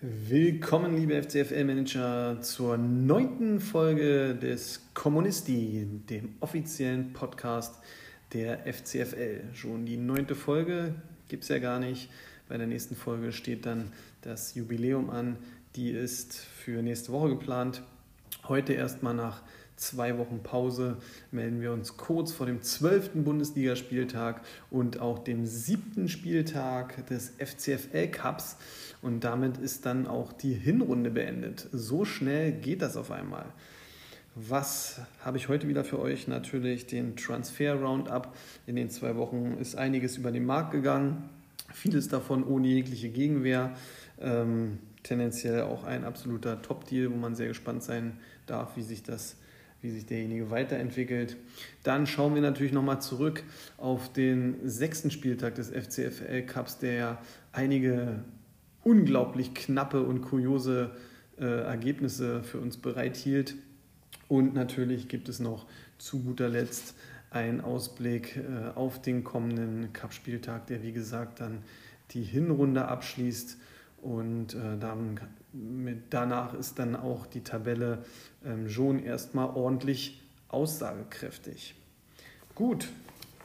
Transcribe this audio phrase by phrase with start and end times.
[0.00, 7.78] Willkommen, liebe FCFL-Manager, zur neunten Folge des Kommunisti, dem offiziellen Podcast
[8.32, 9.42] der FCFL.
[9.52, 10.94] Schon die neunte Folge
[11.28, 12.08] gibt es ja gar nicht.
[12.48, 13.92] Bei der nächsten Folge steht dann
[14.22, 15.36] das Jubiläum an.
[15.76, 17.82] Die ist für nächste Woche geplant.
[18.48, 19.42] Heute erstmal nach
[19.82, 20.96] zwei Wochen Pause
[21.30, 24.40] melden wir uns kurz vor dem zwölften Bundesligaspieltag
[24.70, 28.56] und auch dem siebten Spieltag des FCFL Cups.
[29.02, 31.68] Und damit ist dann auch die Hinrunde beendet.
[31.72, 33.46] So schnell geht das auf einmal.
[34.34, 36.26] Was habe ich heute wieder für euch?
[36.26, 38.34] Natürlich den Transfer Roundup.
[38.66, 41.28] In den zwei Wochen ist einiges über den Markt gegangen.
[41.74, 43.74] Vieles davon ohne jegliche Gegenwehr.
[44.20, 49.36] Ähm, tendenziell auch ein absoluter Top-Deal, wo man sehr gespannt sein darf, wie sich das
[49.82, 51.36] wie sich derjenige weiterentwickelt.
[51.82, 53.42] Dann schauen wir natürlich nochmal zurück
[53.76, 57.18] auf den sechsten Spieltag des FCFL Cups, der
[57.52, 58.24] einige
[58.84, 60.92] unglaublich knappe und kuriose
[61.38, 63.56] äh, Ergebnisse für uns bereithielt.
[64.28, 65.66] Und natürlich gibt es noch
[65.98, 66.94] zu guter Letzt
[67.30, 71.62] einen Ausblick äh, auf den kommenden Cup-Spieltag, der wie gesagt dann
[72.10, 73.58] die Hinrunde abschließt.
[74.02, 75.20] Und äh, dann
[75.52, 78.04] mit, danach ist dann auch die Tabelle
[78.44, 81.74] ähm, schon erstmal ordentlich aussagekräftig.
[82.54, 82.88] Gut,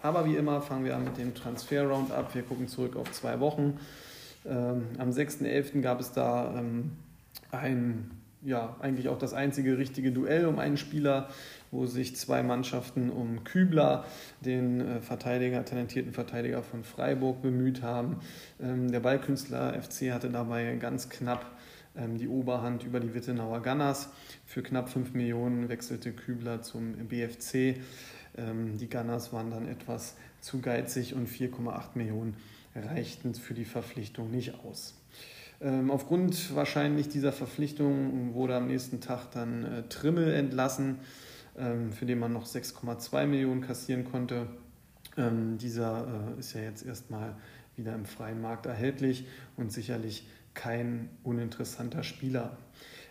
[0.02, 2.35] aber wie immer fangen wir an mit dem Transfer-Roundup.
[2.35, 3.80] Wir gucken zurück auf zwei Wochen.
[4.45, 5.81] Ähm, am 6.11.
[5.81, 6.91] gab es da ähm,
[7.52, 11.30] ein, ja, eigentlich auch das einzige richtige Duell um einen Spieler,
[11.72, 14.05] wo sich zwei Mannschaften um Kübler,
[14.41, 18.19] den äh, Verteidiger, talentierten Verteidiger von Freiburg, bemüht haben.
[18.61, 21.56] Ähm, der Ballkünstler FC hatte dabei ganz knapp
[22.17, 24.09] die Oberhand über die Wittenauer Gunners.
[24.45, 27.78] Für knapp 5 Millionen wechselte Kübler zum BFC.
[28.38, 32.36] Ähm, die Gunners waren dann etwas zu geizig und 4,8 Millionen
[32.75, 34.96] reichten für die Verpflichtung nicht aus.
[35.59, 41.00] Ähm, aufgrund wahrscheinlich dieser Verpflichtung wurde am nächsten Tag dann äh, Trimmel entlassen,
[41.90, 44.46] für den man noch 6,2 Millionen kassieren konnte.
[45.18, 47.35] dieser äh, ist ja jetzt erstmal
[47.75, 49.25] wieder im freien Markt erhältlich
[49.56, 52.57] und sicherlich kein uninteressanter Spieler.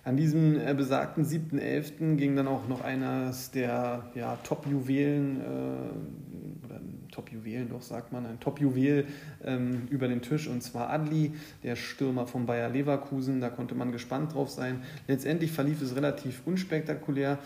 [0.05, 2.17] An diesem äh, besagten 7.11.
[2.17, 6.81] ging dann auch noch eines der ja, Top-Juwelen, äh, oder
[7.11, 9.07] Top-Juwelen doch sagt man, ein Top-Juwel
[9.45, 11.33] ähm, über den Tisch und zwar Adli,
[11.65, 13.41] der Stürmer von Bayer Leverkusen.
[13.41, 14.83] Da konnte man gespannt drauf sein.
[15.09, 17.41] Letztendlich verlief es relativ unspektakulär.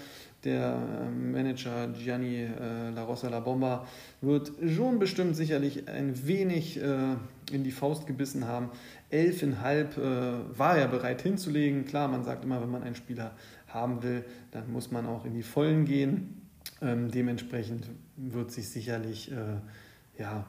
[0.44, 3.86] Der ähm, Manager Gianni äh, La Rossa La Bomba
[4.22, 7.16] wird schon bestimmt sicherlich ein wenig äh,
[7.52, 8.70] in die Faust gebissen haben.
[9.10, 11.84] Elfeinhalb äh, war er bereit hinzulegen.
[11.84, 13.32] Klar, man sagt immer, wenn man einen Spieler
[13.68, 16.42] haben will, dann muss man auch in die Vollen gehen.
[16.82, 19.58] Ähm, dementsprechend wird sich sicherlich äh,
[20.18, 20.46] ja,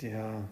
[0.00, 0.44] der,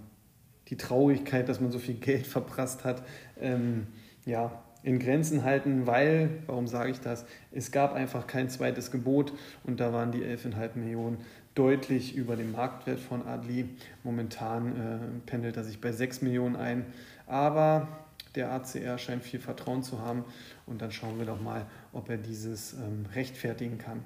[0.69, 3.03] die Traurigkeit, dass man so viel Geld verprasst hat,
[3.41, 3.86] ähm,
[4.25, 9.32] ja, in Grenzen halten, weil, warum sage ich das, es gab einfach kein zweites Gebot
[9.65, 11.19] und da waren die 11,5 Millionen
[11.59, 13.69] deutlich über dem Marktwert von Adli.
[14.05, 16.87] Momentan äh, pendelt er sich bei 6 Millionen ein,
[17.27, 17.89] aber
[18.37, 20.25] der ACR scheint viel Vertrauen zu haben
[20.67, 24.05] und dann schauen wir doch mal, ob er dieses ähm, rechtfertigen kann.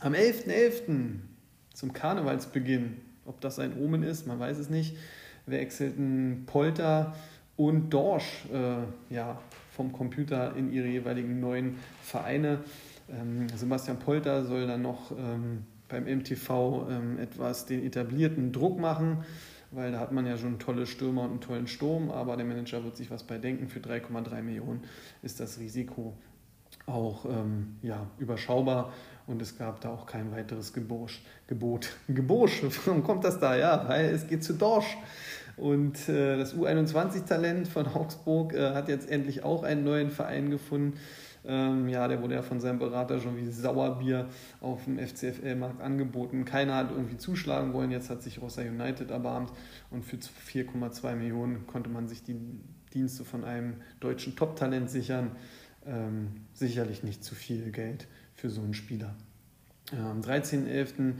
[0.00, 0.46] Am 11.11.
[0.46, 0.80] .11.
[1.74, 2.96] zum Karnevalsbeginn,
[3.26, 4.96] ob das ein Omen ist, man weiß es nicht,
[5.44, 7.14] wechselten Polter
[7.56, 9.38] und Dorsch äh, ja,
[9.70, 12.60] vom Computer in ihre jeweiligen neuen Vereine.
[13.10, 19.24] Ähm, Sebastian Polter soll dann noch ähm, beim MTV ähm, etwas den etablierten Druck machen,
[19.70, 22.84] weil da hat man ja schon tolle Stürmer und einen tollen Sturm, aber der Manager
[22.84, 23.68] wird sich was bei denken.
[23.68, 24.84] Für 3,3 Millionen
[25.22, 26.14] ist das Risiko
[26.86, 28.92] auch ähm, ja, überschaubar
[29.26, 31.90] und es gab da auch kein weiteres Gebosch, Gebot.
[32.08, 33.56] Gebosch, warum kommt das da?
[33.56, 34.96] Ja, weil es geht zu Dorsch.
[35.56, 40.98] Und äh, das U21-Talent von Augsburg äh, hat jetzt endlich auch einen neuen Verein gefunden.
[41.46, 44.28] Ähm, ja, der wurde ja von seinem Berater schon wie Sauerbier
[44.60, 46.44] auf dem FCFL-Markt angeboten.
[46.44, 47.90] Keiner hat irgendwie zuschlagen wollen.
[47.90, 49.52] Jetzt hat sich Rossa United erbarmt
[49.90, 52.36] und für 4,2 Millionen konnte man sich die
[52.94, 55.32] Dienste von einem deutschen Top-Talent sichern.
[55.86, 59.14] Ähm, sicherlich nicht zu viel Geld für so einen Spieler.
[59.92, 61.14] Am 13.11 äh,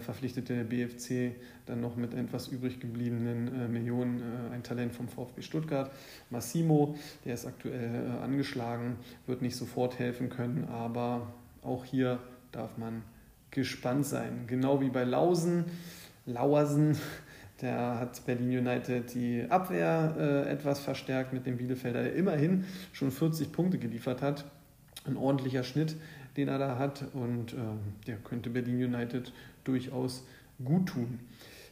[0.00, 1.34] verpflichtete der BFC
[1.66, 5.90] dann noch mit etwas übrig gebliebenen äh, Millionen äh, ein Talent vom VfB Stuttgart.
[6.30, 8.96] Massimo, der ist aktuell äh, angeschlagen,
[9.26, 11.32] wird nicht sofort helfen können, aber
[11.62, 12.18] auch hier
[12.52, 13.02] darf man
[13.50, 14.44] gespannt sein.
[14.46, 15.64] Genau wie bei Lausen,
[16.24, 16.96] Lauersen,
[17.60, 23.10] der hat Berlin United die Abwehr äh, etwas verstärkt mit dem Bielefelder, der immerhin schon
[23.10, 24.44] 40 Punkte geliefert hat.
[25.06, 25.96] Ein ordentlicher Schnitt
[26.36, 27.04] den er da hat.
[27.14, 27.56] Und äh,
[28.06, 29.32] der könnte Berlin United
[29.66, 30.24] durchaus
[30.64, 31.20] gut tun.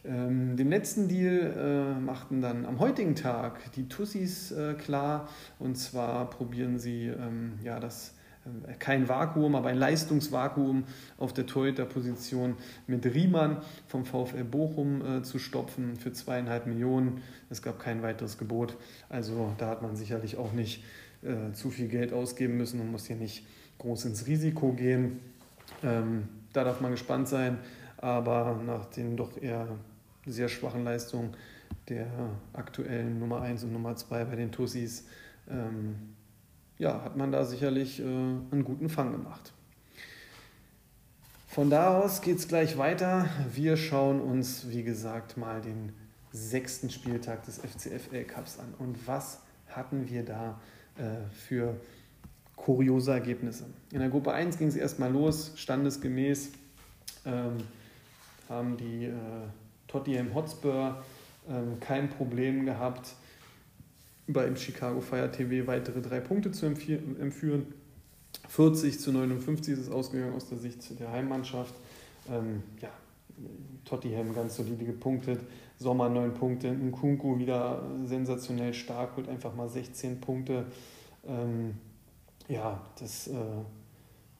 [0.05, 5.29] Ähm, den letzten Deal äh, machten dann am heutigen Tag die Tussis äh, klar.
[5.58, 8.14] Und zwar probieren sie ähm, ja, das
[8.44, 10.85] äh, kein Vakuum, aber ein Leistungsvakuum
[11.17, 12.56] auf der Torhüter-Position
[12.87, 17.23] mit Riemann vom VfL Bochum äh, zu stopfen für zweieinhalb Millionen.
[17.49, 18.76] Es gab kein weiteres Gebot.
[19.08, 20.85] Also da hat man sicherlich auch nicht
[21.23, 23.47] äh, zu viel Geld ausgeben müssen und muss hier nicht
[23.79, 25.20] groß ins Risiko gehen.
[25.82, 27.58] Ähm, da darf man gespannt sein.
[28.04, 29.66] Aber nach den doch eher
[30.26, 31.34] sehr schwachen Leistungen
[31.88, 32.06] der
[32.52, 35.06] aktuellen Nummer 1 und Nummer 2 bei den Tussis
[35.48, 36.14] ähm,
[36.76, 39.54] ja, hat man da sicherlich äh, einen guten Fang gemacht.
[41.48, 43.26] Von da aus geht es gleich weiter.
[43.50, 45.94] Wir schauen uns, wie gesagt, mal den
[46.30, 48.74] sechsten Spieltag des FCFL Cups an.
[48.78, 50.60] Und was hatten wir da
[50.98, 51.80] äh, für
[52.54, 53.64] kuriose Ergebnisse?
[53.92, 56.50] In der Gruppe 1 ging es erstmal los, standesgemäß
[57.24, 57.56] ähm,
[58.49, 59.12] haben die äh,
[59.87, 61.02] Tottenham Hotspur
[61.49, 63.14] äh, kein Problem gehabt,
[64.26, 67.67] beim Chicago Fire TV weitere drei Punkte zu empführen.
[68.49, 71.75] 40 zu 59 ist es ausgegangen aus der Sicht der Heimmannschaft.
[72.31, 72.88] Ähm, ja,
[73.85, 75.40] Tottenham ganz solide gepunktet.
[75.79, 76.73] Sommer 9 Punkte.
[76.73, 80.67] Nkunku wieder sensationell stark, holt einfach mal 16 Punkte.
[81.26, 81.75] Ähm,
[82.49, 83.35] ja, das äh,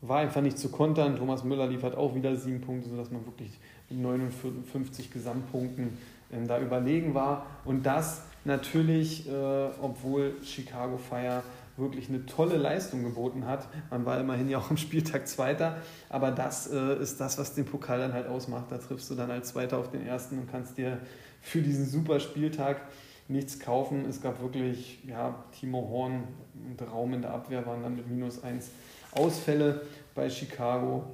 [0.01, 1.17] war einfach nicht zu kontern.
[1.17, 3.59] Thomas Müller liefert auch wieder 7 Punkte, sodass man wirklich
[3.97, 5.99] 59 Gesamtpunkten
[6.33, 7.47] ähm, da überlegen war.
[7.65, 9.33] Und das natürlich, äh,
[9.81, 11.43] obwohl Chicago Fire
[11.77, 13.67] wirklich eine tolle Leistung geboten hat.
[13.91, 17.65] Man war immerhin ja auch am Spieltag Zweiter, aber das äh, ist das, was den
[17.65, 18.67] Pokal dann halt ausmacht.
[18.71, 20.99] Da triffst du dann als Zweiter auf den Ersten und kannst dir
[21.41, 22.81] für diesen super Spieltag
[23.27, 24.05] nichts kaufen.
[24.09, 26.25] Es gab wirklich, ja, Timo Horn
[26.55, 28.71] und Raum in der Abwehr waren dann mit minus eins
[29.13, 29.83] Ausfälle
[30.15, 31.05] bei Chicago.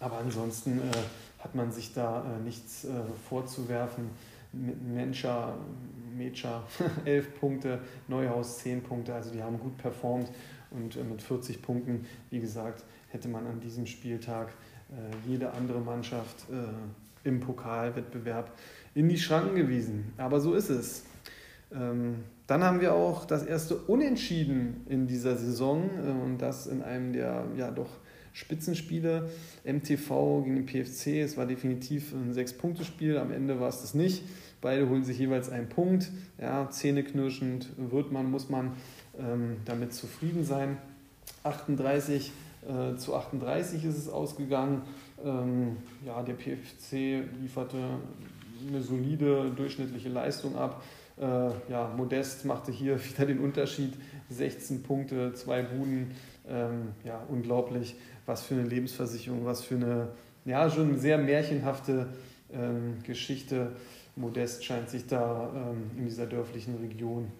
[0.00, 2.88] Aber ansonsten äh, hat man sich da äh, nichts äh,
[3.28, 4.10] vorzuwerfen.
[4.52, 5.54] Menscher,
[6.16, 6.62] Mecha
[7.04, 10.30] 11 Punkte, Neuhaus 10 Punkte, also die haben gut performt
[10.70, 14.48] und äh, mit 40 Punkten, wie gesagt, hätte man an diesem Spieltag
[14.90, 18.50] äh, jede andere Mannschaft äh, im Pokalwettbewerb
[18.94, 20.12] in die Schranken gewiesen.
[20.16, 21.04] Aber so ist es.
[21.72, 25.88] Ähm, dann haben wir auch das erste Unentschieden in dieser Saison
[26.22, 27.88] und das in einem der ja doch
[28.34, 29.30] Spitzenspiele.
[29.64, 34.22] MTV gegen den PFC, es war definitiv ein Sechs-Punkte-Spiel, am Ende war es das nicht.
[34.60, 36.10] Beide holen sich jeweils einen Punkt.
[36.38, 38.72] Ja, zähneknirschend wird man, muss man
[39.18, 40.76] ähm, damit zufrieden sein.
[41.44, 42.32] 38
[42.66, 44.82] äh, zu 38 ist es ausgegangen.
[45.24, 47.76] Ähm, ja, der PFC lieferte
[48.66, 50.82] eine solide durchschnittliche Leistung ab.
[51.18, 51.22] Äh,
[51.70, 53.94] ja, Modest machte hier wieder den Unterschied.
[54.30, 56.12] 16 Punkte, zwei Buden.
[56.48, 57.96] Ähm, ja, unglaublich.
[58.26, 60.08] Was für eine Lebensversicherung, was für eine,
[60.44, 62.08] ja, schon sehr märchenhafte
[62.52, 63.72] ähm, Geschichte.
[64.16, 67.30] Modest scheint sich da ähm, in dieser dörflichen Region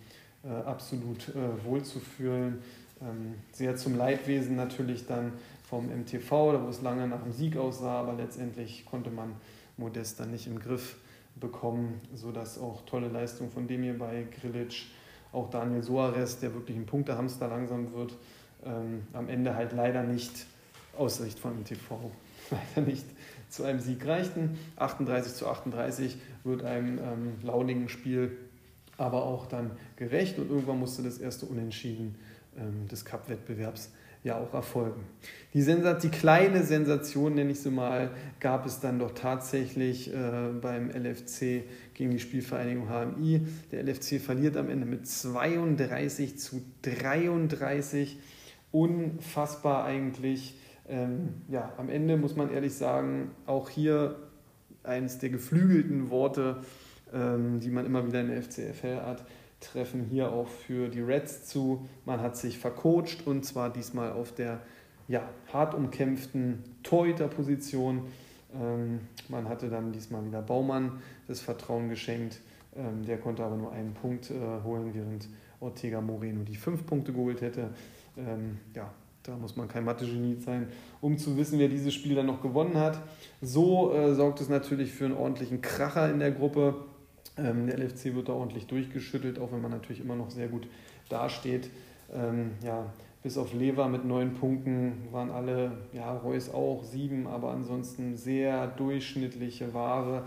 [0.45, 2.59] äh, absolut äh, wohlzufühlen.
[3.01, 5.33] Ähm, sehr zum Leidwesen natürlich dann
[5.69, 9.35] vom MTV, da wo es lange nach dem Sieg aussah, aber letztendlich konnte man
[9.77, 10.97] Modest dann nicht im Griff
[11.37, 14.87] bekommen, sodass auch tolle Leistungen von dem hier bei Grilic,
[15.33, 18.17] auch Daniel Soares, der wirklich ein Punktehamster langsam wird,
[18.65, 20.47] ähm, am Ende halt leider nicht
[20.97, 22.11] aus Sicht von MTV
[22.51, 23.07] leider nicht
[23.49, 24.59] zu einem Sieg reichten.
[24.77, 28.37] 38 zu 38 wird einem ähm, launigen Spiel
[28.97, 32.15] aber auch dann gerecht und irgendwann musste das erste Unentschieden
[32.57, 33.91] ähm, des Cup-Wettbewerbs
[34.23, 35.05] ja auch erfolgen.
[35.53, 40.49] Die, Sensat die kleine Sensation, nenne ich sie mal, gab es dann doch tatsächlich äh,
[40.61, 43.43] beim LFC gegen die Spielvereinigung HMI.
[43.71, 48.19] Der LFC verliert am Ende mit 32 zu 33.
[48.75, 50.59] Unfassbar eigentlich.
[50.89, 54.17] Ähm, ja, am Ende muss man ehrlich sagen, auch hier
[54.83, 56.57] eines der geflügelten Worte,
[57.13, 59.25] ähm, die man immer wieder in der FCFL hat,
[59.61, 61.87] treffen hier auch für die Reds zu.
[62.05, 64.59] Man hat sich vercoacht und zwar diesmal auf der
[65.07, 68.03] ja, hart umkämpften Torhüter-Position.
[68.61, 72.41] Ähm, man hatte dann diesmal wieder Baumann das Vertrauen geschenkt.
[72.75, 75.29] Ähm, der konnte aber nur einen Punkt äh, holen, während
[75.61, 77.71] Ortega Moreno die fünf Punkte geholt hätte.
[78.17, 78.91] Ähm, ja,
[79.23, 80.69] da muss man kein Mathe-Genie sein,
[81.01, 83.01] um zu wissen, wer dieses Spiel dann noch gewonnen hat.
[83.41, 86.77] So äh, sorgt es natürlich für einen ordentlichen Kracher in der Gruppe.
[87.37, 90.67] Ähm, der LFC wird da ordentlich durchgeschüttelt, auch wenn man natürlich immer noch sehr gut
[91.09, 91.71] dasteht.
[92.13, 92.87] Ähm, ja,
[93.23, 98.67] bis auf Lever mit neun Punkten waren alle, ja, Reus auch sieben, aber ansonsten sehr
[98.67, 100.25] durchschnittliche Ware.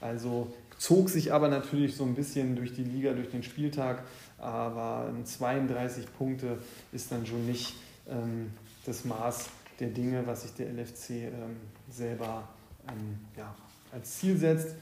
[0.00, 4.02] Also zog sich aber natürlich so ein bisschen durch die Liga, durch den Spieltag.
[4.40, 6.58] Aber 32 Punkte
[6.92, 7.74] ist dann schon nicht
[8.08, 8.50] ähm,
[8.86, 11.56] das Maß der Dinge, was sich der LFC ähm,
[11.88, 12.48] selber
[12.88, 13.54] ähm, ja,
[13.92, 14.74] als Ziel setzt.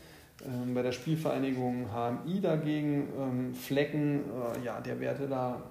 [0.47, 5.63] Ähm, bei der Spielvereinigung HMI dagegen ähm, Flecken, äh, ja, der wehrte da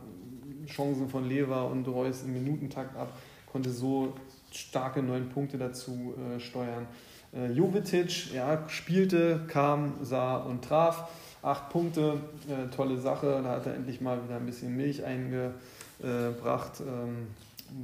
[0.65, 3.13] Chancen von Lever und Reus im Minutentakt ab,
[3.49, 4.13] konnte so
[4.51, 6.87] starke neun Punkte dazu äh, steuern.
[7.33, 11.09] Äh, Jovetic ja, spielte, kam, sah und traf.
[11.47, 13.39] Acht Punkte, äh, tolle Sache.
[13.41, 16.81] Da hat er endlich mal wieder ein bisschen Milch eingebracht.
[16.81, 17.27] Ähm,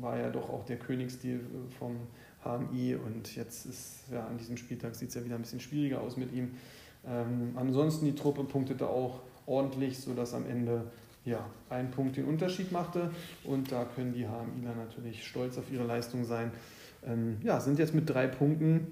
[0.01, 1.39] war ja doch auch der Königsstil
[1.79, 1.95] vom
[2.43, 6.01] HMI und jetzt ist ja an diesem Spieltag sieht es ja wieder ein bisschen schwieriger
[6.01, 6.55] aus mit ihm.
[7.07, 10.83] Ähm, ansonsten die Truppe punktete auch ordentlich, sodass am Ende
[11.23, 13.11] ja, ein Punkt den Unterschied machte
[13.45, 16.51] und da können die HMIler natürlich stolz auf ihre Leistung sein.
[17.07, 18.87] Ähm, ja, sind jetzt mit drei Punkten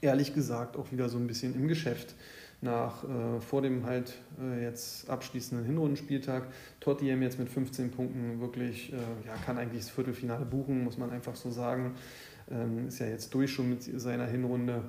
[0.00, 2.14] ehrlich gesagt auch wieder so ein bisschen im Geschäft
[2.62, 6.46] nach äh, vor dem halt äh, jetzt abschließenden Hinrundenspieltag.
[6.80, 11.10] Tottenham jetzt mit 15 Punkten wirklich, äh, ja, kann eigentlich das Viertelfinale buchen, muss man
[11.10, 11.96] einfach so sagen.
[12.50, 14.84] Ähm, ist ja jetzt durch schon mit seiner Hinrunde.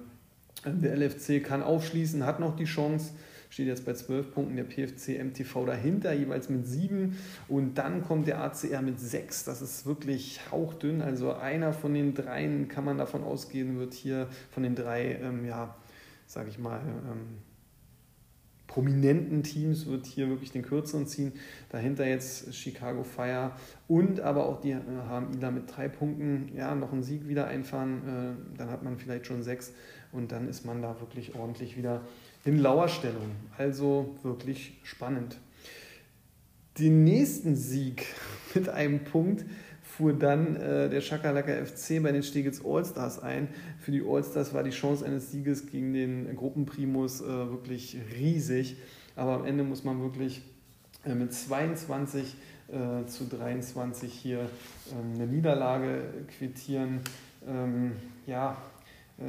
[0.65, 3.13] Ähm, der LFC kann aufschließen, hat noch die Chance,
[3.50, 7.18] steht jetzt bei 12 Punkten, der PFC MTV dahinter, jeweils mit 7.
[7.48, 9.46] Und dann kommt der ACR mit 6.
[9.46, 11.01] Das ist wirklich hauchdünn.
[11.01, 15.44] Also einer von den dreien kann man davon ausgehen, wird hier von den drei, ähm,
[15.44, 15.75] ja,
[16.27, 17.39] sage ich mal, ähm,
[18.67, 21.34] prominenten Teams wird hier wirklich den kürzeren ziehen.
[21.70, 23.51] Dahinter jetzt Chicago Fire
[23.88, 28.38] und aber auch die HMI da mit drei Punkten ja, noch einen Sieg wieder einfahren.
[28.55, 29.74] Äh, dann hat man vielleicht schon sechs
[30.12, 32.01] und dann ist man da wirklich ordentlich wieder
[32.46, 33.32] in Lauerstellung.
[33.58, 35.38] Also wirklich spannend.
[36.79, 38.05] Den nächsten Sieg
[38.55, 39.46] mit einem Punkt
[39.97, 43.47] fuhr dann äh, der Schakalaka FC bei den Stegels Allstars ein.
[43.79, 48.77] Für die Allstars war die Chance eines Sieges gegen den Gruppenprimus äh, wirklich riesig.
[49.15, 50.41] Aber am Ende muss man wirklich
[51.05, 52.35] äh, mit 22
[52.69, 54.39] äh, zu 23 hier
[54.91, 56.05] ähm, eine Niederlage
[56.38, 57.01] quittieren.
[57.47, 57.91] Ähm,
[58.25, 58.57] ja,
[59.19, 59.23] äh,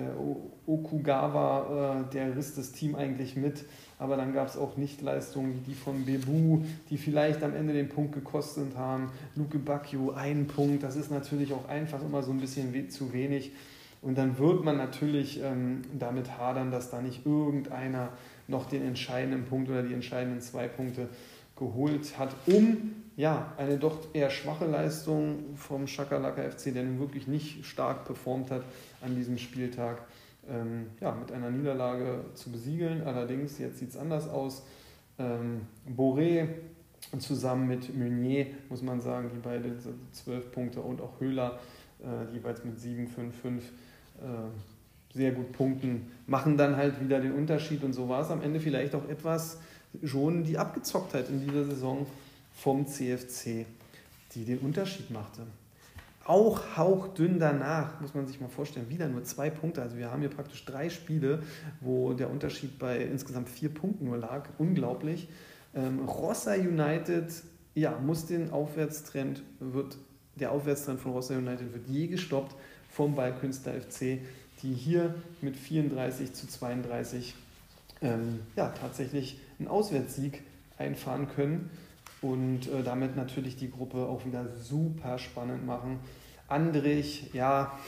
[0.66, 3.66] Okugawa, äh, der riss das Team eigentlich mit,
[4.04, 7.88] aber dann gab es auch Nichtleistungen wie die von Bebu, die vielleicht am Ende den
[7.88, 9.10] Punkt gekostet haben.
[9.34, 13.52] Luke Bacchio, einen Punkt, das ist natürlich auch einfach immer so ein bisschen zu wenig.
[14.02, 18.10] Und dann wird man natürlich ähm, damit hadern, dass da nicht irgendeiner
[18.46, 21.08] noch den entscheidenden Punkt oder die entscheidenden zwei Punkte
[21.56, 27.26] geholt hat, um ja, eine doch eher schwache Leistung vom Schakalaka FC, der nun wirklich
[27.26, 28.64] nicht stark performt hat
[29.00, 30.02] an diesem Spieltag,
[30.50, 33.02] ähm, ja, mit einer Niederlage zu besiegeln.
[33.02, 34.64] Allerdings, jetzt sieht es anders aus.
[35.18, 35.62] Ähm,
[35.96, 36.48] Boré
[37.18, 39.76] zusammen mit Meunier, muss man sagen, die beide
[40.12, 41.58] zwölf Punkte und auch Höhler
[42.02, 43.68] äh, jeweils mit 7, 5, 5 äh,
[45.14, 48.58] sehr gut punkten, machen dann halt wieder den Unterschied und so war es am Ende
[48.58, 49.58] vielleicht auch etwas
[50.02, 52.06] schon die Abgezocktheit in dieser Saison
[52.52, 53.66] vom CFC,
[54.34, 55.42] die den Unterschied machte.
[56.24, 59.82] Auch hauchdünn danach, muss man sich mal vorstellen, wieder nur zwei Punkte.
[59.82, 61.42] Also wir haben hier praktisch drei Spiele,
[61.80, 64.48] wo der Unterschied bei insgesamt vier Punkten nur lag.
[64.56, 65.28] Unglaublich.
[65.74, 67.30] Ähm, Rossa United,
[67.74, 69.98] ja, muss den Aufwärtstrend, wird,
[70.36, 72.56] der Aufwärtstrend von Rossa United wird je gestoppt
[72.90, 74.18] vom Ballkünstler FC,
[74.62, 77.34] die hier mit 34 zu 32
[78.00, 80.42] ähm, ja, tatsächlich einen Auswärtssieg
[80.78, 81.70] einfahren können
[82.24, 85.98] und äh, damit natürlich die Gruppe auch wieder super spannend machen.
[86.48, 87.78] Andrich, ja,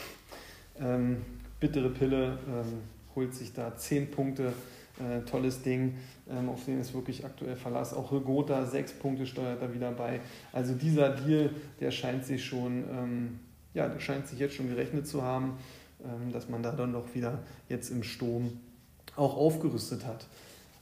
[0.79, 1.23] ähm,
[1.59, 2.81] bittere Pille, ähm,
[3.15, 4.53] holt sich da 10 Punkte,
[4.99, 5.95] äh, tolles Ding,
[6.29, 7.95] ähm, auf den ist wirklich aktuell Verlass.
[7.95, 10.19] Auch Rigota, 6 Punkte steuert er wieder bei.
[10.53, 13.39] Also dieser Deal, der scheint sich schon, ähm,
[13.73, 15.53] ja, der scheint sich jetzt schon gerechnet zu haben,
[16.03, 17.39] ähm, dass man da dann doch wieder
[17.69, 18.51] jetzt im Sturm
[19.15, 20.27] auch aufgerüstet hat.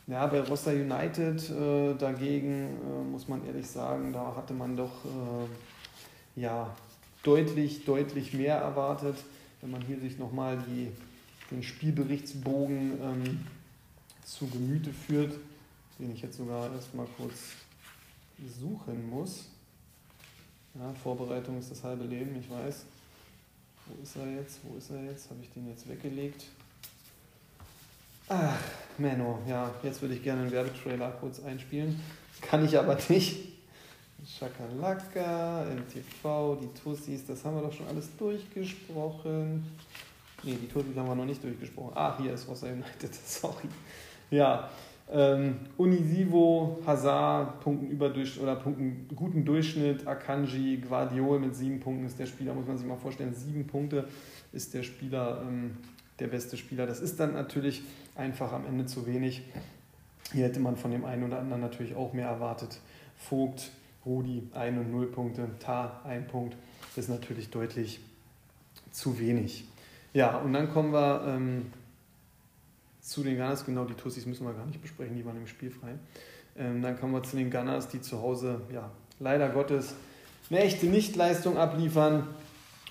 [0.07, 5.03] Ja, bei Rossa United äh, dagegen äh, muss man ehrlich sagen, da hatte man doch
[5.03, 6.75] äh, ja,
[7.23, 9.15] deutlich, deutlich mehr erwartet.
[9.61, 10.63] Wenn man hier sich nochmal
[11.49, 13.47] den Spielberichtsbogen ähm,
[14.23, 15.33] zu Gemüte führt,
[15.97, 17.53] den ich jetzt sogar erstmal kurz
[18.59, 19.45] suchen muss.
[20.75, 22.85] Ja, Vorbereitung ist das halbe Leben, ich weiß.
[23.87, 24.59] Wo ist er jetzt?
[24.63, 25.31] Wo ist er jetzt?
[25.31, 26.45] Habe ich den jetzt weggelegt?
[28.27, 28.57] Ach,
[28.97, 31.99] Menno, ja, jetzt würde ich gerne einen Werbetrailer kurz einspielen.
[32.41, 33.53] Kann ich aber nicht.
[34.25, 39.63] Schakalaka, MTV, die Tussis, das haben wir doch schon alles durchgesprochen.
[40.41, 41.91] Ne, die Tussis haben wir noch nicht durchgesprochen.
[41.93, 43.67] Ah, hier ist Rossa United, sorry.
[44.31, 44.71] Ja,
[45.11, 52.17] ähm, Unisivo, Hazard, Punkten überdurchschnitt oder Punkten guten Durchschnitt, Akanji, Guardiol mit sieben Punkten ist
[52.17, 53.35] der Spieler, muss man sich mal vorstellen.
[53.35, 54.07] Sieben Punkte
[54.51, 55.77] ist der Spieler, ähm,
[56.19, 56.85] der beste Spieler.
[56.85, 57.83] Das ist dann natürlich
[58.15, 59.43] einfach am Ende zu wenig.
[60.31, 62.79] Hier hätte man von dem einen oder anderen natürlich auch mehr erwartet.
[63.17, 63.71] Vogt,
[64.05, 66.55] Rudi, 1 und 0 Punkte, Tar, 1 Punkt,
[66.95, 67.99] ist natürlich deutlich
[68.91, 69.65] zu wenig.
[70.13, 71.73] Ja, und dann kommen wir ähm,
[73.01, 73.65] zu den Gunners.
[73.65, 75.95] Genau, die Tussis müssen wir gar nicht besprechen, die waren im Spielfrei.
[76.57, 79.95] Ähm, dann kommen wir zu den Gunners, die zu Hause, ja, leider Gottes,
[80.49, 82.27] eine echte Nichtleistung abliefern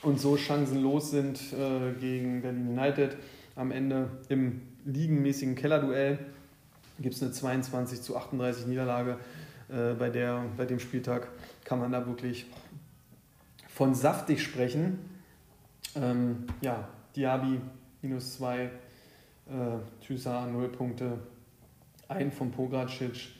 [0.04, 3.16] und so chancenlos sind äh, gegen Berlin United.
[3.56, 6.18] Am Ende im ligenmäßigen Kellerduell
[6.98, 9.18] gibt es eine 22 zu 38 Niederlage.
[9.68, 11.28] Äh, bei, der, bei dem Spieltag
[11.64, 12.46] kann man da wirklich
[13.68, 14.98] von saftig sprechen.
[15.96, 17.60] Ähm, ja, Diaby
[18.02, 18.70] minus 2, äh,
[20.06, 21.18] Thysa 0 Punkte,
[22.08, 23.30] ein von Pogacic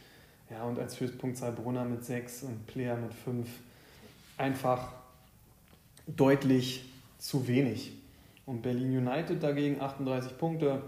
[0.51, 3.49] ja, und als Höchstpunktzahl Brunner mit 6 und Player mit 5.
[4.37, 5.04] Einfach
[6.07, 6.85] deutlich
[7.19, 7.93] zu wenig.
[8.47, 10.83] Und Berlin United dagegen 38 Punkte,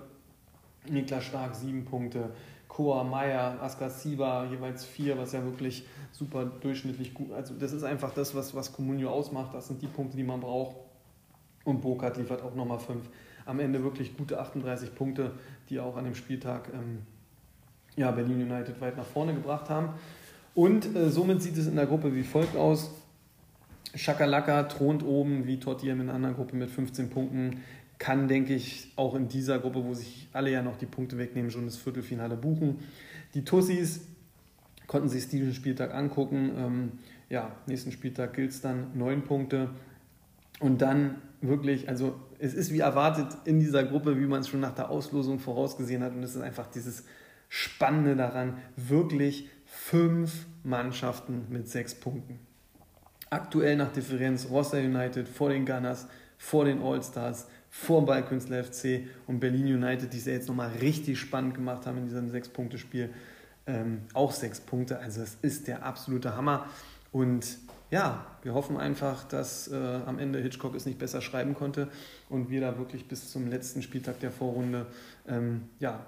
[0.88, 2.30] Niklas Stark 7 Punkte,
[2.68, 7.84] Koa, Meier, Askar Siba jeweils 4, was ja wirklich super durchschnittlich gut Also das ist
[7.84, 9.54] einfach das, was, was Comunio ausmacht.
[9.54, 10.76] Das sind die Punkte, die man braucht.
[11.64, 13.08] Und Burkhardt liefert auch nochmal 5.
[13.46, 15.32] Am Ende wirklich gute 38 Punkte,
[15.70, 16.98] die auch an dem Spieltag ähm,
[17.96, 19.90] ja, Berlin United weit nach vorne gebracht haben.
[20.54, 22.90] Und äh, somit sieht es in der Gruppe wie folgt aus.
[23.94, 27.60] Schakalaka thront oben wie Tortiem in einer anderen Gruppe mit 15 Punkten.
[27.98, 31.50] Kann, denke ich, auch in dieser Gruppe, wo sich alle ja noch die Punkte wegnehmen,
[31.50, 32.80] schon das Viertelfinale buchen.
[33.34, 34.02] Die Tussis
[34.86, 36.52] konnten sich diesen Spieltag angucken.
[36.56, 36.92] Ähm,
[37.28, 39.70] ja, nächsten Spieltag gilt es dann neun Punkte.
[40.60, 44.60] Und dann wirklich, also es ist wie erwartet in dieser Gruppe, wie man es schon
[44.60, 46.12] nach der Auslosung vorausgesehen hat.
[46.14, 47.04] Und es ist einfach dieses
[47.48, 52.38] Spannende daran, wirklich fünf Mannschaften mit sechs Punkten.
[53.36, 56.06] Aktuell nach Differenz Rossa United vor den Gunners,
[56.38, 61.20] vor den All-Stars, vor Ballkünstler FC und Berlin United, die es ja jetzt nochmal richtig
[61.20, 63.10] spannend gemacht haben in diesem Sechs-Punkte-Spiel,
[63.66, 65.00] ähm, auch sechs Punkte.
[65.00, 66.64] Also es ist der absolute Hammer.
[67.12, 67.58] Und
[67.90, 69.76] ja, wir hoffen einfach, dass äh,
[70.06, 71.88] am Ende Hitchcock es nicht besser schreiben konnte
[72.30, 74.86] und wir da wirklich bis zum letzten Spieltag der Vorrunde
[75.28, 76.06] ähm, ja,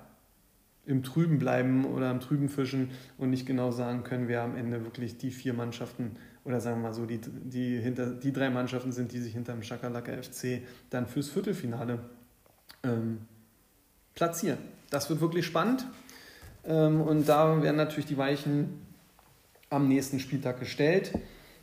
[0.87, 4.83] im Trüben bleiben oder im Trüben fischen und nicht genau sagen können, wer am Ende
[4.85, 6.17] wirklich die vier Mannschaften
[6.49, 9.53] oder sagen wir mal so, die, die, hinter, die drei Mannschaften sind, die sich hinter
[9.53, 11.99] dem Schakalaka FC dann fürs Viertelfinale
[12.83, 13.19] ähm,
[14.15, 14.57] platzieren.
[14.89, 15.87] Das wird wirklich spannend.
[16.65, 18.81] Ähm, und da werden natürlich die Weichen
[19.69, 21.13] am nächsten Spieltag gestellt.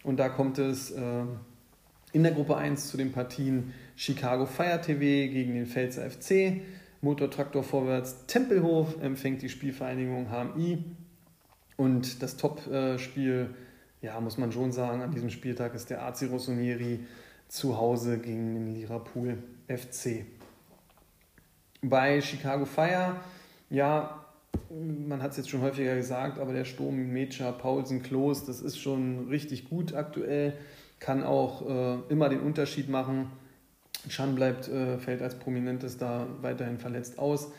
[0.03, 1.23] Und da kommt es äh,
[2.11, 6.61] in der Gruppe 1 zu den Partien Chicago Fire TV gegen den Pfälzer FC,
[7.01, 10.83] Motortraktor vorwärts Tempelhof empfängt die Spielvereinigung HMI
[11.75, 13.49] und das Top-Spiel
[14.05, 16.99] ja, muss man schon sagen, an diesem Spieltag ist der AC Rossoneri
[17.47, 20.25] zu Hause gegen den Liverpool FC.
[21.81, 23.15] Bei Chicago Fire,
[23.71, 24.23] ja,
[24.69, 28.77] man hat es jetzt schon häufiger gesagt, aber der Sturm Mecha, Paulsen, Klos, das ist
[28.77, 30.53] schon richtig gut aktuell,
[30.99, 33.31] kann auch äh, immer den Unterschied machen.
[34.07, 37.51] Chan bleibt, äh, fällt als Prominentes da weiterhin verletzt aus.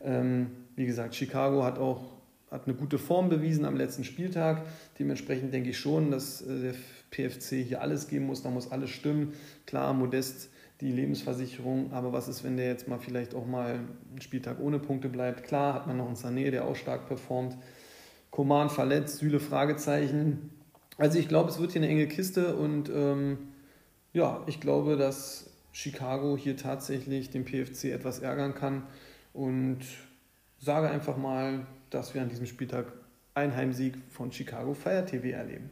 [0.00, 2.21] Ähm, wie gesagt, Chicago hat auch
[2.52, 4.66] hat eine gute Form bewiesen am letzten Spieltag.
[4.98, 6.74] Dementsprechend denke ich schon, dass äh, der
[7.10, 9.32] PFC hier alles geben muss, da muss alles stimmen.
[9.66, 14.20] Klar, Modest die Lebensversicherung, aber was ist, wenn der jetzt mal vielleicht auch mal einen
[14.20, 15.44] Spieltag ohne Punkte bleibt?
[15.44, 17.56] Klar, hat man noch einen Sané, der auch stark performt.
[18.30, 20.50] Koman verletzt, Süle Fragezeichen.
[20.98, 23.38] Also ich glaube, es wird hier eine enge Kiste und ähm,
[24.12, 28.82] ja, ich glaube, dass Chicago hier tatsächlich den PFC etwas ärgern kann
[29.32, 29.80] und
[30.58, 32.86] sage einfach mal dass wir an diesem Spieltag
[33.34, 35.70] einen Heimsieg von Chicago Fire TV erleben.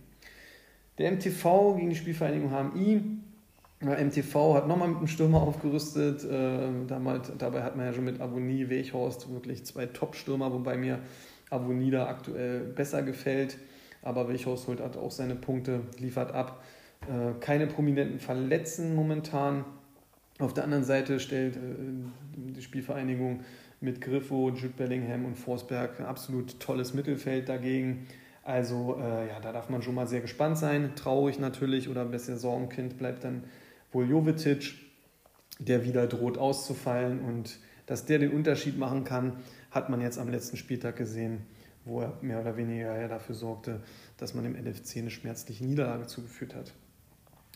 [0.98, 3.02] Der MTV gegen die Spielvereinigung HMI.
[3.82, 6.22] MTV hat nochmal mit einem Stürmer aufgerüstet.
[6.24, 10.98] Äh, damals, dabei hat man ja schon mit Avonie, Weghorst wirklich zwei Top-Stürmer, wobei mir
[11.48, 13.56] Avonie da aktuell besser gefällt.
[14.02, 16.62] Aber Weghorst holt halt auch seine Punkte, liefert ab.
[17.08, 19.64] Äh, keine prominenten Verletzten momentan.
[20.38, 21.60] Auf der anderen Seite stellt äh,
[22.36, 23.40] die Spielvereinigung
[23.80, 28.06] mit Griffo, Jude Bellingham und Forsberg ein absolut tolles Mittelfeld dagegen.
[28.42, 30.92] Also äh, ja, da darf man schon mal sehr gespannt sein.
[30.96, 33.44] Traurig natürlich oder besser Sorgenkind bleibt dann
[33.92, 34.74] wohl Jovetic,
[35.58, 37.20] der wieder droht auszufallen.
[37.20, 39.38] Und dass der den Unterschied machen kann,
[39.70, 41.46] hat man jetzt am letzten Spieltag gesehen,
[41.84, 43.80] wo er mehr oder weniger ja dafür sorgte,
[44.18, 46.72] dass man dem LFC eine schmerzliche Niederlage zugeführt hat.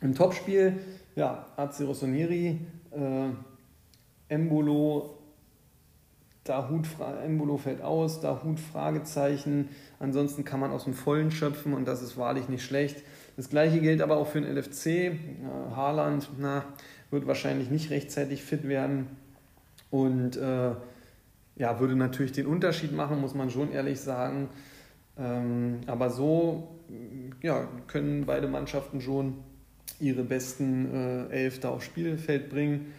[0.01, 0.79] Im Topspiel,
[1.17, 2.59] ja, AC Rossoneri,
[2.91, 3.29] äh,
[4.29, 5.19] Embolo
[6.45, 6.87] da Hut,
[7.25, 9.71] Embolo fällt aus, da Hut, Fragezeichen.
[9.99, 13.03] Ansonsten kann man aus dem Vollen schöpfen und das ist wahrlich nicht schlecht.
[13.37, 15.19] Das gleiche gilt aber auch für den LFC.
[15.75, 16.65] Haaland na,
[17.11, 19.09] wird wahrscheinlich nicht rechtzeitig fit werden
[19.91, 20.73] und äh,
[21.57, 24.49] ja, würde natürlich den Unterschied machen, muss man schon ehrlich sagen.
[25.17, 26.69] Ähm, aber so
[27.43, 29.35] ja, können beide Mannschaften schon
[30.01, 32.93] ihre besten äh, Elf da aufs Spielfeld bringen.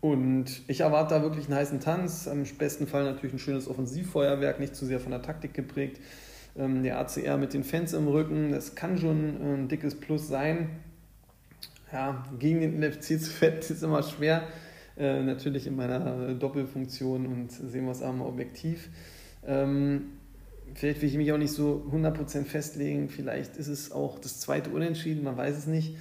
[0.00, 2.26] Und ich erwarte da wirklich einen heißen Tanz.
[2.26, 6.00] Am besten Fall natürlich ein schönes Offensivfeuerwerk, nicht zu sehr von der Taktik geprägt.
[6.56, 10.70] Ähm, der ACR mit den Fans im Rücken, das kann schon ein dickes Plus sein.
[11.92, 14.44] Ja, gegen den NFC zu wetten ist immer schwer.
[14.96, 18.88] Äh, natürlich in meiner Doppelfunktion und sehen wir es am Objektiv.
[19.46, 20.12] Ähm,
[20.74, 23.10] vielleicht will ich mich auch nicht so 100% festlegen.
[23.10, 25.98] Vielleicht ist es auch das zweite Unentschieden, man weiß es nicht äh,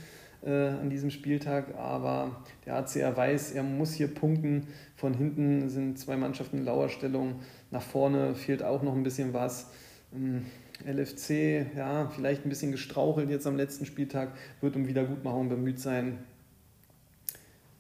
[0.48, 1.76] an diesem Spieltag.
[1.78, 4.68] Aber der ACR weiß, er muss hier punkten.
[4.96, 7.42] Von hinten sind zwei Mannschaften in Lauerstellung.
[7.72, 9.72] Nach vorne fehlt auch noch ein bisschen was.
[10.14, 10.46] Ähm,
[10.86, 16.20] LFC, ja, vielleicht ein bisschen gestrauchelt jetzt am letzten Spieltag, wird um Wiedergutmachung bemüht sein.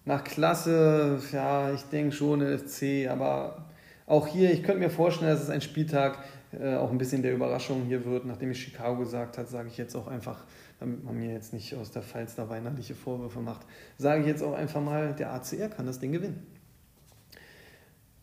[0.06, 3.66] Nach Klasse, ja, ich denke schon LFC, aber
[4.06, 6.18] auch hier, ich könnte mir vorstellen, dass es ein Spieltag
[6.52, 8.26] äh, auch ein bisschen der Überraschung hier wird.
[8.26, 10.44] Nachdem ich Chicago gesagt habe, sage ich jetzt auch einfach,
[10.80, 13.66] damit man mir jetzt nicht aus der Pfalz da weinerliche Vorwürfe macht,
[13.98, 16.46] sage ich jetzt auch einfach mal, der ACR kann das Ding gewinnen.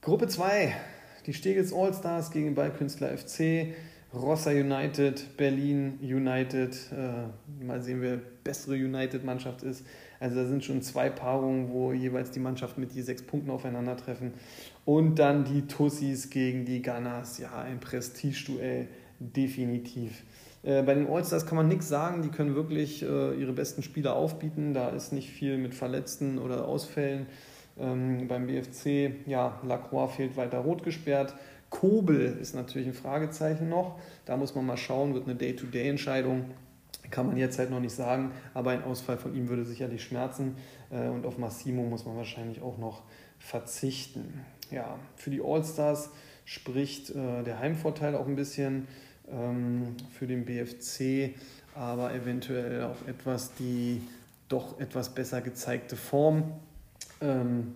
[0.00, 0.74] Gruppe 2,
[1.26, 3.74] die Stegels Allstars gegen Ballkünstler FC,
[4.14, 9.84] Rossa United, Berlin United, äh, mal sehen, wer bessere United-Mannschaft ist.
[10.20, 14.32] Also da sind schon zwei Paarungen, wo jeweils die Mannschaften mit je sechs Punkten aufeinandertreffen.
[14.84, 17.38] Und dann die Tussis gegen die Gunners.
[17.38, 18.88] Ja, ein Prestigeduell,
[19.18, 20.22] definitiv.
[20.66, 24.16] Äh, bei den Allstars kann man nichts sagen, die können wirklich äh, ihre besten Spieler
[24.16, 24.74] aufbieten.
[24.74, 27.26] Da ist nicht viel mit Verletzten oder Ausfällen.
[27.78, 31.34] Ähm, beim BFC, ja, Lacroix fehlt weiter rot gesperrt.
[31.70, 33.98] Kobel ist natürlich ein Fragezeichen noch.
[34.24, 36.46] Da muss man mal schauen, wird eine Day-to-Day-Entscheidung.
[37.10, 40.56] Kann man jetzt halt noch nicht sagen, aber ein Ausfall von ihm würde sicherlich schmerzen.
[40.90, 43.02] Äh, und auf Massimo muss man wahrscheinlich auch noch
[43.38, 46.10] verzichten ja, für die All-Stars
[46.44, 48.86] spricht der Heimvorteil auch ein bisschen
[49.28, 51.34] für den BFC,
[51.74, 54.00] aber eventuell auch etwas die
[54.48, 56.52] doch etwas besser gezeigte Form.
[57.20, 57.74] Ähm,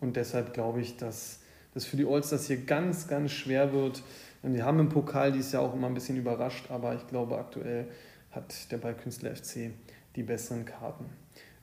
[0.00, 1.40] und deshalb glaube ich, dass
[1.74, 4.02] das für die Allstars hier ganz, ganz schwer wird.
[4.42, 7.88] Die haben im Pokal dieses Jahr auch immer ein bisschen überrascht, aber ich glaube, aktuell
[8.30, 9.70] hat der Ballkünstler FC
[10.16, 11.06] die besseren Karten.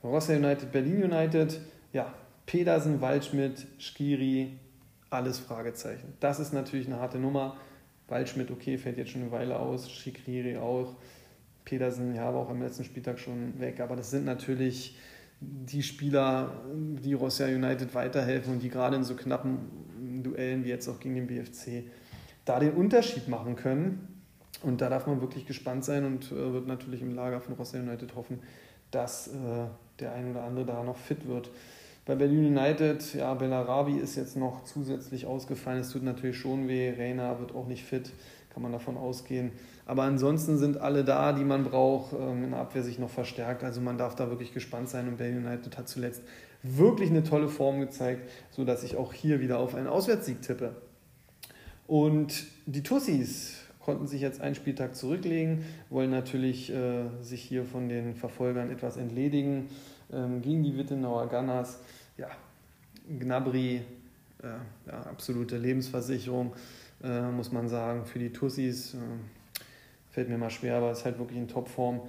[0.04, 1.60] Rossa United, Berlin United,
[1.92, 4.58] ja, Pedersen, Waldschmidt, Skiri,
[5.10, 6.14] alles Fragezeichen.
[6.20, 7.56] Das ist natürlich eine harte Nummer.
[8.08, 10.94] Waldschmidt, okay, fällt jetzt schon eine Weile aus, Schikiri auch,
[11.64, 14.96] Pedersen, ja, war auch am letzten Spieltag schon weg, aber das sind natürlich
[15.40, 20.88] die Spieler, die Rossia United weiterhelfen und die gerade in so knappen Duellen wie jetzt
[20.88, 21.84] auch gegen den BFC
[22.44, 24.22] da den Unterschied machen können.
[24.62, 27.80] Und da darf man wirklich gespannt sein und äh, wird natürlich im Lager von Rossia
[27.80, 28.38] United hoffen,
[28.90, 29.66] dass äh,
[30.00, 31.50] der ein oder andere da noch fit wird.
[32.06, 35.80] Bei Berlin United, ja, Bellarabi ist jetzt noch zusätzlich ausgefallen.
[35.80, 36.94] Es tut natürlich schon weh.
[36.96, 38.12] Reina wird auch nicht fit,
[38.54, 39.50] kann man davon ausgehen.
[39.86, 42.12] Aber ansonsten sind alle da, die man braucht.
[42.12, 43.64] Ähm, in der Abwehr sich noch verstärkt.
[43.64, 45.08] Also man darf da wirklich gespannt sein.
[45.08, 46.22] Und Berlin United hat zuletzt
[46.62, 50.76] wirklich eine tolle Form gezeigt, sodass ich auch hier wieder auf einen Auswärtssieg tippe.
[51.88, 57.88] Und die Tussis konnten sich jetzt einen Spieltag zurücklegen, wollen natürlich äh, sich hier von
[57.88, 59.68] den Verfolgern etwas entledigen
[60.12, 61.80] ähm, gegen die Wittenauer Gunners.
[62.18, 62.30] Ja,
[63.18, 63.82] Gnabry,
[64.42, 64.46] äh,
[64.86, 66.54] ja, absolute Lebensversicherung,
[67.02, 68.94] äh, muss man sagen, für die Tussis.
[68.94, 68.98] Äh,
[70.10, 72.00] fällt mir mal schwer, aber ist halt wirklich in Topform.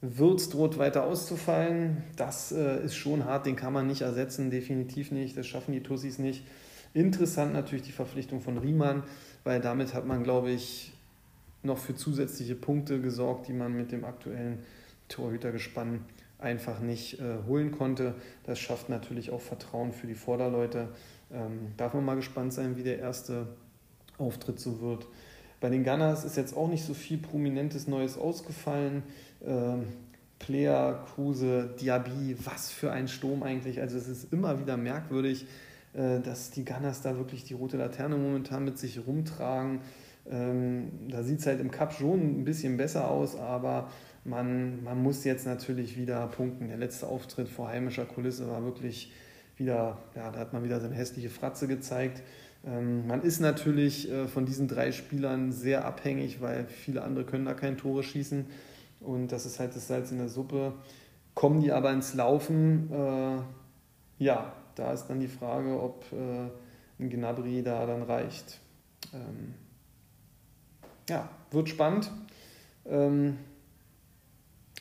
[0.00, 2.02] Würz droht weiter auszufallen.
[2.16, 5.36] Das äh, ist schon hart, den kann man nicht ersetzen, definitiv nicht.
[5.36, 6.44] Das schaffen die Tussis nicht.
[6.92, 9.04] Interessant natürlich die Verpflichtung von Riemann,
[9.44, 10.92] weil damit hat man, glaube ich,
[11.62, 14.58] noch für zusätzliche Punkte gesorgt, die man mit dem aktuellen
[15.08, 16.00] Torhütergespann
[16.38, 18.14] einfach nicht äh, holen konnte.
[18.44, 20.88] Das schafft natürlich auch Vertrauen für die Vorderleute.
[21.32, 23.48] Ähm, darf man mal gespannt sein, wie der erste
[24.18, 25.06] Auftritt so wird.
[25.60, 29.02] Bei den Gunners ist jetzt auch nicht so viel Prominentes Neues ausgefallen.
[29.44, 29.84] Ähm,
[30.38, 33.80] Player, Kruse, Diaby, was für ein Sturm eigentlich.
[33.80, 35.46] Also es ist immer wieder merkwürdig,
[35.94, 39.80] äh, dass die Gunners da wirklich die rote Laterne momentan mit sich rumtragen.
[40.30, 43.90] Ähm, da sieht es halt im Cup schon ein bisschen besser aus, aber
[44.26, 46.68] man, man muss jetzt natürlich wieder punkten.
[46.68, 49.12] Der letzte Auftritt vor heimischer Kulisse war wirklich
[49.56, 52.22] wieder, ja, da hat man wieder seine hässliche Fratze gezeigt.
[52.66, 57.44] Ähm, man ist natürlich äh, von diesen drei Spielern sehr abhängig, weil viele andere können
[57.44, 58.46] da kein Tore schießen.
[59.00, 60.74] Und das ist halt das Salz in der Suppe.
[61.34, 63.38] Kommen die aber ins Laufen, äh,
[64.18, 66.48] ja, da ist dann die Frage, ob äh,
[66.98, 68.60] ein Gnabry da dann reicht.
[69.12, 69.54] Ähm,
[71.08, 72.10] ja, wird spannend.
[72.86, 73.38] Ähm,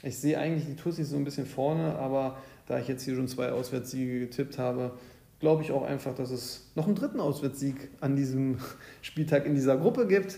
[0.06, 2.38] ich sehe eigentlich die Tussis so ein bisschen vorne, aber
[2.68, 4.92] da ich jetzt hier schon zwei Auswärtssiege getippt habe,
[5.40, 8.58] glaube ich auch einfach, dass es noch einen dritten Auswärtssieg an diesem
[9.02, 10.38] Spieltag in dieser Gruppe gibt.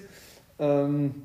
[0.59, 1.15] Ähm,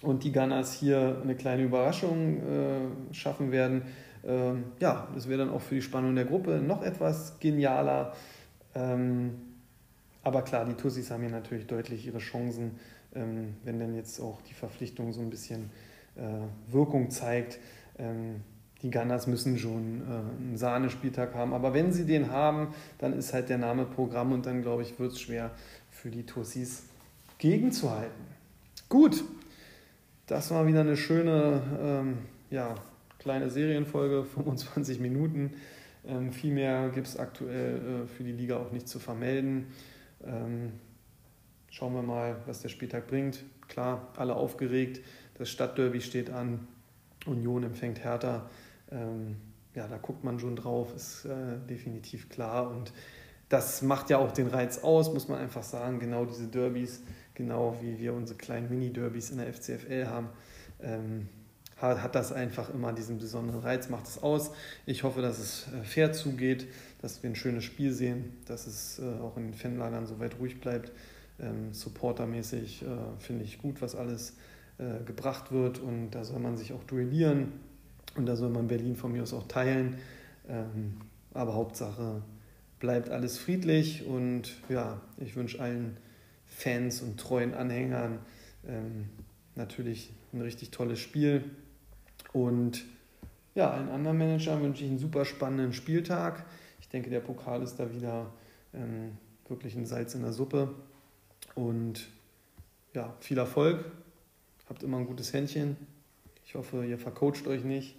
[0.00, 3.82] und die Gunners hier eine kleine Überraschung äh, schaffen werden.
[4.24, 8.14] ähm, ja, das wäre dann auch für die Spannung der Gruppe noch etwas genialer.
[8.76, 9.32] Ähm,
[10.22, 12.72] aber klar, die Tussis haben hier natürlich deutlich ihre Chancen,
[13.10, 15.70] wenn dann jetzt auch die Verpflichtung so ein bisschen
[16.18, 17.58] äh, Wirkung zeigt.
[17.98, 18.42] Ähm,
[18.82, 21.52] die Gunners müssen schon äh, einen Sahnespieltag haben.
[21.52, 24.98] Aber wenn sie den haben, dann ist halt der Name Programm und dann, glaube ich,
[24.98, 25.50] wird es schwer
[25.90, 26.84] für die Tussis
[27.38, 28.24] gegenzuhalten.
[28.88, 29.24] Gut,
[30.26, 32.18] das war wieder eine schöne ähm,
[32.50, 32.74] ja,
[33.18, 35.54] kleine Serienfolge, 25 Minuten.
[36.06, 39.66] Ähm, viel mehr gibt es aktuell äh, für die Liga auch nicht zu vermelden.
[40.24, 40.72] Ähm,
[41.70, 43.44] schauen wir mal, was der Spieltag bringt.
[43.68, 45.00] Klar, alle aufgeregt.
[45.34, 46.66] Das Stadtderby steht an.
[47.26, 48.48] Union empfängt Hertha.
[48.90, 49.36] Ähm,
[49.74, 52.70] ja, da guckt man schon drauf, ist äh, definitiv klar.
[52.70, 52.92] Und
[53.48, 56.00] das macht ja auch den Reiz aus, muss man einfach sagen.
[56.00, 57.02] Genau diese Derbys,
[57.34, 60.28] genau wie wir unsere kleinen Mini-Derbys in der FCFL haben,
[60.82, 61.28] ähm,
[61.76, 64.50] hat, hat das einfach immer diesen besonderen Reiz, macht es aus.
[64.84, 66.66] Ich hoffe, dass es äh, fair zugeht,
[67.00, 70.60] dass wir ein schönes Spiel sehen, dass es äh, auch in den Fanlagern soweit ruhig
[70.60, 70.92] bleibt.
[71.40, 72.86] Ähm, Supportermäßig äh,
[73.18, 74.34] finde ich gut, was alles
[74.78, 77.52] äh, gebracht wird und da soll man sich auch duellieren
[78.16, 79.96] und da soll man Berlin von mir aus auch teilen.
[80.48, 81.00] Ähm,
[81.34, 82.22] aber Hauptsache
[82.78, 85.96] bleibt alles friedlich und ja, ich wünsche allen
[86.46, 88.20] Fans und treuen Anhängern
[88.66, 89.08] ähm,
[89.54, 91.44] natürlich ein richtig tolles Spiel.
[92.32, 92.84] Und
[93.54, 96.44] ja, allen anderen Managern wünsche ich einen super spannenden Spieltag.
[96.80, 98.32] Ich denke, der Pokal ist da wieder
[98.72, 100.74] ähm, wirklich ein Salz in der Suppe.
[101.54, 102.08] Und
[102.94, 103.84] ja, viel Erfolg.
[104.68, 105.76] Habt immer ein gutes Händchen.
[106.44, 107.96] Ich hoffe, ihr vercoacht euch nicht.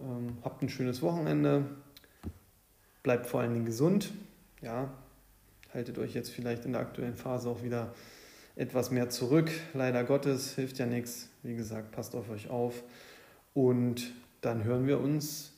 [0.00, 1.66] Ähm, habt ein schönes Wochenende.
[3.02, 4.12] Bleibt vor allen Dingen gesund.
[4.62, 4.92] Ja,
[5.72, 7.94] haltet euch jetzt vielleicht in der aktuellen Phase auch wieder
[8.56, 9.50] etwas mehr zurück.
[9.74, 11.28] Leider Gottes hilft ja nichts.
[11.42, 12.82] Wie gesagt, passt auf euch auf.
[13.54, 15.52] Und dann hören wir uns,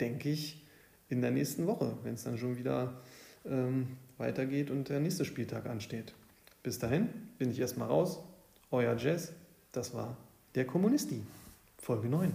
[0.00, 0.62] denke ich,
[1.08, 3.00] in der nächsten Woche, wenn es dann schon wieder
[3.44, 6.14] ähm, weitergeht und der nächste Spieltag ansteht.
[6.62, 8.20] Bis dahin bin ich erstmal raus.
[8.70, 9.32] Euer Jazz,
[9.74, 10.16] das war
[10.54, 11.20] der Kommunisti,
[11.78, 12.32] Folge 9.